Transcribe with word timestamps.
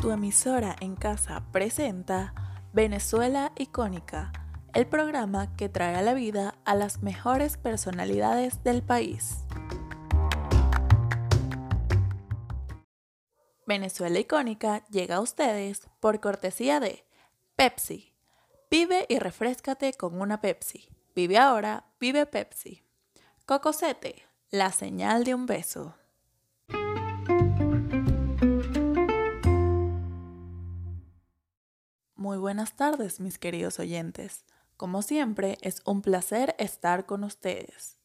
Tu 0.00 0.12
emisora 0.12 0.76
en 0.78 0.94
casa 0.94 1.42
presenta 1.50 2.32
Venezuela 2.72 3.50
Icónica, 3.56 4.32
el 4.72 4.86
programa 4.86 5.56
que 5.56 5.68
trae 5.68 5.96
a 5.96 6.02
la 6.02 6.14
vida 6.14 6.54
a 6.64 6.76
las 6.76 7.02
mejores 7.02 7.56
personalidades 7.56 8.62
del 8.62 8.84
país. 8.84 9.38
Venezuela 13.66 14.20
Icónica 14.20 14.86
llega 14.86 15.16
a 15.16 15.20
ustedes 15.20 15.88
por 15.98 16.20
cortesía 16.20 16.78
de 16.78 17.04
Pepsi. 17.56 18.14
Vive 18.70 19.04
y 19.08 19.18
refrescate 19.18 19.94
con 19.94 20.20
una 20.20 20.40
Pepsi. 20.40 20.88
Vive 21.16 21.38
ahora, 21.38 21.86
vive 21.98 22.24
Pepsi. 22.24 22.84
Cocosete, 23.46 24.22
la 24.50 24.70
señal 24.70 25.24
de 25.24 25.34
un 25.34 25.46
beso. 25.46 25.96
Muy 32.18 32.36
buenas 32.36 32.72
tardes, 32.72 33.20
mis 33.20 33.38
queridos 33.38 33.78
oyentes. 33.78 34.44
Como 34.76 35.02
siempre, 35.02 35.56
es 35.60 35.82
un 35.84 36.02
placer 36.02 36.56
estar 36.58 37.06
con 37.06 37.22
ustedes. 37.22 37.96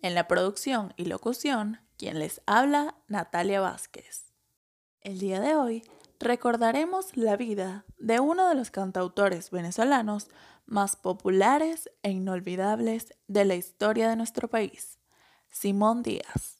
En 0.00 0.14
la 0.14 0.28
producción 0.28 0.94
y 0.96 1.06
locución, 1.06 1.80
quien 1.96 2.20
les 2.20 2.40
habla, 2.46 2.94
Natalia 3.08 3.60
Vázquez. 3.60 4.26
El 5.00 5.18
día 5.18 5.40
de 5.40 5.56
hoy 5.56 5.82
recordaremos 6.20 7.16
la 7.16 7.36
vida 7.36 7.84
de 7.98 8.20
uno 8.20 8.48
de 8.48 8.54
los 8.54 8.70
cantautores 8.70 9.50
venezolanos 9.50 10.28
más 10.66 10.94
populares 10.94 11.90
e 12.04 12.12
inolvidables 12.12 13.12
de 13.26 13.44
la 13.44 13.56
historia 13.56 14.08
de 14.08 14.14
nuestro 14.14 14.46
país, 14.46 15.00
Simón 15.50 16.04
Díaz. 16.04 16.57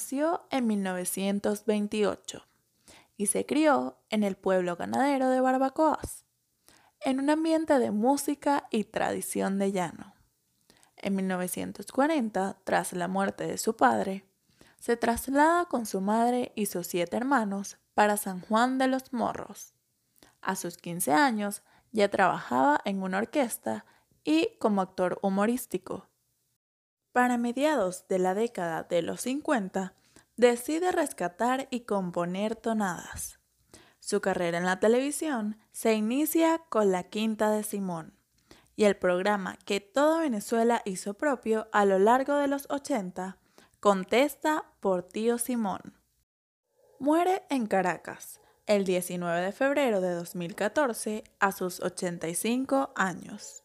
Nació 0.00 0.46
en 0.50 0.66
1928 0.66 2.46
y 3.18 3.26
se 3.26 3.44
crió 3.44 3.98
en 4.08 4.24
el 4.24 4.34
pueblo 4.34 4.74
ganadero 4.74 5.28
de 5.28 5.42
Barbacoas, 5.42 6.24
en 7.02 7.20
un 7.20 7.28
ambiente 7.28 7.78
de 7.78 7.90
música 7.90 8.66
y 8.70 8.84
tradición 8.84 9.58
de 9.58 9.72
llano. 9.72 10.14
En 10.96 11.16
1940, 11.16 12.56
tras 12.64 12.94
la 12.94 13.08
muerte 13.08 13.46
de 13.46 13.58
su 13.58 13.76
padre, 13.76 14.24
se 14.78 14.96
traslada 14.96 15.66
con 15.66 15.84
su 15.84 16.00
madre 16.00 16.52
y 16.54 16.64
sus 16.64 16.86
siete 16.86 17.18
hermanos 17.18 17.76
para 17.92 18.16
San 18.16 18.40
Juan 18.40 18.78
de 18.78 18.88
los 18.88 19.12
Morros. 19.12 19.74
A 20.40 20.56
sus 20.56 20.78
15 20.78 21.12
años 21.12 21.62
ya 21.92 22.08
trabajaba 22.08 22.80
en 22.86 23.02
una 23.02 23.18
orquesta 23.18 23.84
y 24.24 24.56
como 24.60 24.80
actor 24.80 25.18
humorístico. 25.20 26.09
Para 27.12 27.38
mediados 27.38 28.06
de 28.08 28.18
la 28.18 28.34
década 28.34 28.84
de 28.84 29.02
los 29.02 29.22
50, 29.22 29.94
decide 30.36 30.92
rescatar 30.92 31.66
y 31.70 31.80
componer 31.80 32.56
tonadas. 32.56 33.40
Su 33.98 34.20
carrera 34.20 34.58
en 34.58 34.64
la 34.64 34.80
televisión 34.80 35.58
se 35.72 35.94
inicia 35.94 36.62
con 36.68 36.90
La 36.92 37.04
Quinta 37.04 37.50
de 37.50 37.62
Simón 37.62 38.14
y 38.76 38.84
el 38.84 38.96
programa 38.96 39.58
que 39.64 39.80
toda 39.80 40.20
Venezuela 40.20 40.82
hizo 40.84 41.14
propio 41.14 41.68
a 41.72 41.84
lo 41.84 41.98
largo 41.98 42.36
de 42.36 42.48
los 42.48 42.66
80 42.70 43.36
Contesta 43.80 44.66
por 44.80 45.02
Tío 45.02 45.38
Simón. 45.38 45.96
Muere 46.98 47.44
en 47.48 47.66
Caracas 47.66 48.40
el 48.66 48.84
19 48.84 49.40
de 49.40 49.52
febrero 49.52 50.02
de 50.02 50.12
2014 50.12 51.24
a 51.40 51.50
sus 51.50 51.80
85 51.80 52.92
años. 52.94 53.64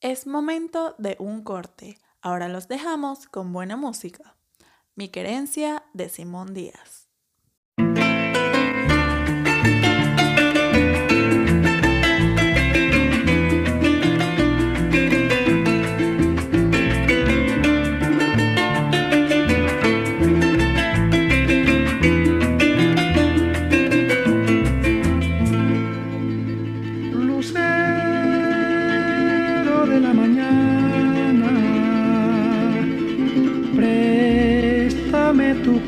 Es 0.00 0.28
momento 0.28 0.94
de 0.98 1.16
un 1.18 1.42
corte. 1.42 1.98
Ahora 2.22 2.48
los 2.48 2.68
dejamos 2.68 3.26
con 3.26 3.52
buena 3.52 3.76
música. 3.76 4.36
Mi 4.94 5.08
querencia 5.08 5.84
de 5.94 6.10
Simón 6.10 6.52
Díaz. 6.52 7.10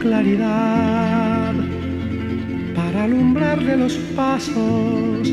Claridad 0.02 1.54
para 2.74 3.04
alumbrarle 3.04 3.76
los 3.76 3.94
pasos 4.16 5.32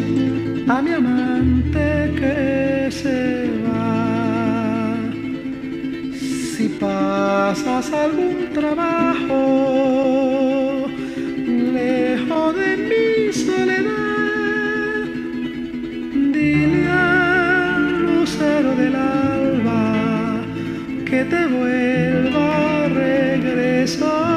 a 0.67 0.81
mi 0.83 0.91
amante 0.91 2.13
que 2.19 2.91
se 2.91 3.49
va. 3.65 4.95
Si 6.55 6.69
pasas 6.79 7.91
algún 7.91 8.53
trabajo 8.53 9.41
lejos 11.73 12.55
de 12.55 12.69
mi 12.89 13.33
soledad, 13.33 15.07
dile 16.33 16.87
al 16.87 18.05
lucero 18.05 18.75
del 18.75 18.95
alba 18.95 20.41
que 21.09 21.25
te 21.25 21.41
vuelva 21.47 22.83
a 22.83 22.87
regresar 22.89 24.28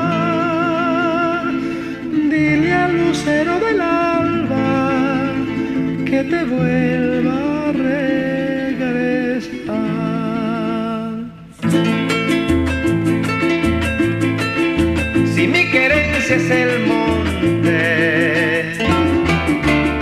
es 16.34 16.50
el 16.50 16.86
monte 16.86 18.72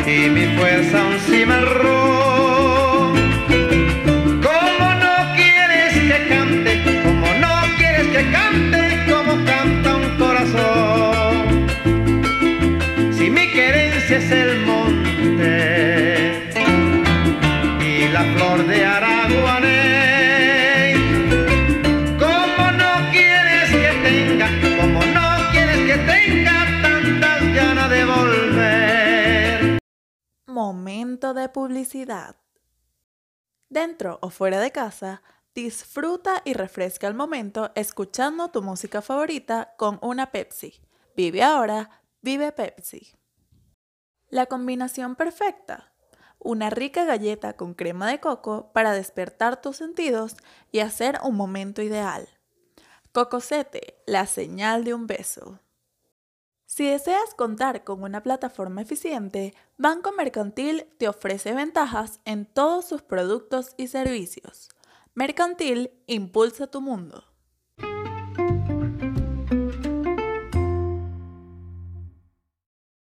y 0.07 0.31
mi 0.31 0.47
fuerza 0.57 1.03
un 1.03 1.19
cimarrón, 1.19 3.15
¿cómo 4.41 4.95
no 5.05 5.15
quieres 5.35 5.95
que 5.95 6.29
cante? 6.29 6.83
¿Cómo 7.05 7.27
no 7.41 7.55
quieres 7.79 8.07
que 8.09 8.23
cante 8.31 8.81
como 9.09 9.33
canta 9.45 9.97
un 9.97 10.09
corazón? 10.19 11.11
es 14.13 14.31
el 14.33 14.61
monte 14.67 16.33
y 17.81 18.09
la 18.09 18.23
flor 18.35 18.67
de 18.67 18.85
Araguané. 18.85 19.10
Momento 31.01 31.33
de 31.33 31.49
publicidad. 31.49 32.37
Dentro 33.71 34.19
o 34.21 34.29
fuera 34.29 34.61
de 34.61 34.71
casa, 34.71 35.23
disfruta 35.55 36.43
y 36.45 36.53
refresca 36.53 37.07
el 37.07 37.15
momento 37.15 37.71
escuchando 37.75 38.51
tu 38.51 38.61
música 38.61 39.01
favorita 39.01 39.73
con 39.79 39.99
una 40.03 40.31
Pepsi. 40.31 40.79
Vive 41.17 41.43
ahora, 41.43 42.03
vive 42.21 42.53
Pepsi. 42.53 43.17
La 44.29 44.45
combinación 44.45 45.17
perfecta. 45.17 45.95
Una 46.39 46.69
rica 46.69 47.07
galleta 47.07 47.55
con 47.55 47.73
crema 47.73 48.07
de 48.11 48.21
coco 48.21 48.71
para 48.75 48.93
despertar 48.93 49.63
tus 49.63 49.79
sentidos 49.79 50.37
y 50.71 50.81
hacer 50.81 51.19
un 51.25 51.35
momento 51.35 51.81
ideal. 51.81 52.29
Cocosete, 53.13 54.03
la 54.05 54.27
señal 54.27 54.85
de 54.85 54.93
un 54.93 55.07
beso. 55.07 55.61
Si 56.71 56.87
deseas 56.87 57.35
contar 57.35 57.83
con 57.83 58.05
una 58.05 58.23
plataforma 58.23 58.81
eficiente, 58.81 59.55
Banco 59.77 60.13
Mercantil 60.13 60.87
te 60.99 61.09
ofrece 61.09 61.53
ventajas 61.53 62.21
en 62.25 62.47
todos 62.47 62.85
sus 62.85 63.03
productos 63.03 63.75
y 63.77 63.89
servicios. 63.89 64.69
Mercantil 65.15 65.91
impulsa 66.07 66.69
tu 66.69 66.81
mundo. 66.81 67.25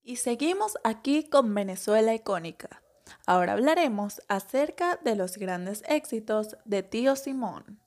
Y 0.03 0.17
seguimos 0.17 0.77
aquí 0.83 1.31
con 1.31 1.55
Venezuela 1.55 2.15
icónica. 2.15 2.83
Ahora 3.27 3.53
hablaremos 3.53 4.23
acerca 4.27 4.97
de 5.05 5.15
los 5.15 5.37
grandes 5.37 5.85
éxitos 5.87 6.57
de 6.65 6.83
Tío 6.83 7.15
Simón. 7.15 7.81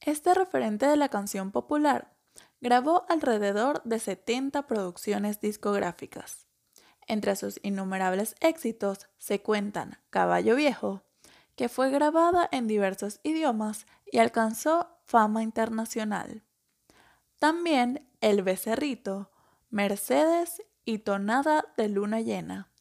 Este 0.00 0.32
referente 0.32 0.86
de 0.86 0.96
la 0.96 1.10
canción 1.10 1.52
popular 1.52 2.12
grabó 2.60 3.04
alrededor 3.08 3.82
de 3.84 3.98
70 3.98 4.66
producciones 4.66 5.40
discográficas. 5.40 6.46
Entre 7.06 7.34
sus 7.36 7.58
innumerables 7.62 8.36
éxitos 8.40 9.08
se 9.18 9.42
cuentan 9.42 9.98
Caballo 10.10 10.54
Viejo, 10.54 11.02
que 11.56 11.68
fue 11.68 11.90
grabada 11.90 12.48
en 12.52 12.66
diversos 12.66 13.20
idiomas 13.22 13.86
y 14.10 14.18
alcanzó 14.18 14.98
fama 15.04 15.42
internacional. 15.42 16.42
También 17.38 18.08
El 18.20 18.42
Becerrito, 18.42 19.30
Mercedes 19.70 20.62
y 20.84 20.98
Tonada 20.98 21.64
de 21.76 21.88
Luna 21.88 22.20
Llena 22.20 22.72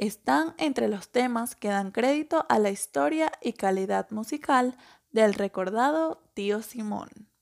están 0.00 0.54
entre 0.58 0.88
los 0.88 1.10
temas 1.10 1.54
que 1.54 1.68
dan 1.68 1.90
crédito 1.90 2.46
a 2.48 2.58
la 2.58 2.70
historia 2.70 3.30
y 3.40 3.52
calidad 3.52 4.10
musical 4.10 4.76
del 5.10 5.34
recordado 5.34 6.22
Tío 6.34 6.62
Simón. 6.62 7.33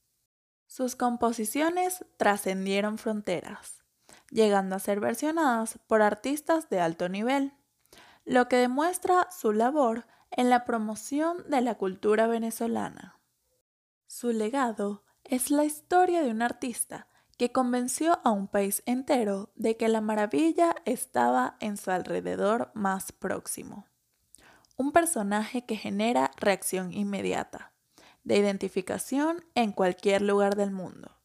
Sus 0.75 0.97
composiciones 0.97 2.03
trascendieron 2.17 2.97
fronteras, 2.97 3.85
llegando 4.31 4.75
a 4.75 4.79
ser 4.79 5.01
versionadas 5.01 5.79
por 5.87 6.01
artistas 6.01 6.71
de 6.71 6.81
alto 6.81 7.11
nivel, 7.11 7.53
lo 8.25 8.49
que 8.49 8.57
demuestra 8.57 9.29
su 9.31 9.53
labor 9.53 10.07
en 10.31 10.49
la 10.49 10.65
promoción 10.65 11.45
de 11.51 11.61
la 11.61 11.75
cultura 11.75 12.27
venezolana. 12.27 13.21
Su 14.07 14.33
legado 14.33 15.05
es 15.25 15.51
la 15.51 15.67
historia 15.67 16.23
de 16.23 16.31
un 16.31 16.41
artista 16.41 17.07
que 17.37 17.53
convenció 17.53 18.21
a 18.25 18.31
un 18.31 18.49
país 18.49 18.83
entero 18.87 19.53
de 19.55 19.77
que 19.77 19.89
la 19.89 20.01
maravilla 20.01 20.75
estaba 20.87 21.59
en 21.61 21.77
su 21.77 21.91
alrededor 21.91 22.71
más 22.73 23.13
próximo. 23.13 23.85
Un 24.79 24.93
personaje 24.93 25.67
que 25.67 25.77
genera 25.77 26.31
reacción 26.39 26.95
inmediata, 26.95 27.72
de 28.25 28.37
identificación 28.37 29.45
en 29.55 29.73
cualquier 29.73 30.23
lugar 30.23 30.57
del 30.57 30.71
mundo. 30.71 31.19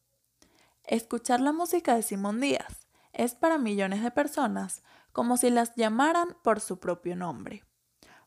Escuchar 0.83 1.41
la 1.41 1.51
música 1.51 1.95
de 1.95 2.01
Simón 2.01 2.39
Díaz 2.39 2.88
es 3.13 3.35
para 3.35 3.57
millones 3.57 4.03
de 4.03 4.11
personas 4.11 4.83
como 5.11 5.38
si 5.38 5.49
las 5.49 5.75
llamaran 5.75 6.38
por 6.44 6.59
su 6.59 6.79
propio 6.79 7.15
nombre. 7.15 7.63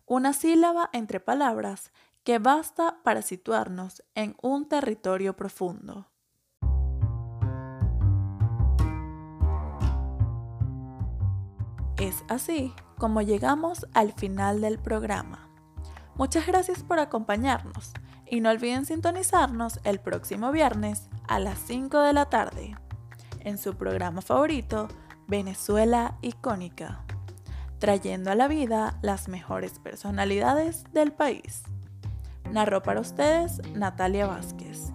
Una 0.05 0.33
sílaba 0.33 0.91
entre 0.93 1.21
palabras 1.21 1.93
que 2.25 2.39
basta 2.39 3.01
para 3.03 3.23
situarnos 3.23 4.03
en 4.15 4.37
un 4.43 4.69
territorio 4.69 5.37
profundo. 5.37 6.11
Es 11.97 12.25
así 12.29 12.75
como 12.99 13.23
llegamos 13.23 13.87
al 13.95 14.13
final 14.13 14.61
del 14.61 14.79
programa. 14.79 15.49
Muchas 16.17 16.47
gracias 16.47 16.83
por 16.83 16.99
acompañarnos 16.99 17.93
y 18.31 18.41
no 18.41 18.51
olviden 18.51 18.87
sintonizarnos 18.87 19.81
el 19.85 19.99
próximo 20.01 20.53
viernes 20.53 21.09
a 21.29 21.39
las 21.39 21.59
5 21.59 22.01
de 22.01 22.13
la 22.13 22.27
tarde 22.27 22.77
en 23.41 23.59
su 23.59 23.75
programa 23.75 24.23
favorito, 24.23 24.89
Venezuela 25.27 26.17
Icónica, 26.23 27.05
trayendo 27.79 28.31
a 28.31 28.35
la 28.35 28.49
vida 28.49 28.99
las 29.03 29.29
mejores 29.29 29.79
personalidades 29.79 30.85
del 30.93 31.13
país. 31.13 31.63
Narró 32.51 32.83
para 32.83 33.01
ustedes 33.01 33.61
Natalia 33.75 34.27
Vázquez. 34.27 34.93